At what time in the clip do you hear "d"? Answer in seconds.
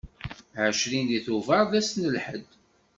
1.71-1.73